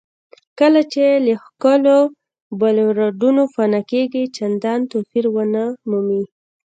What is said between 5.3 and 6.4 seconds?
ونه مومئ.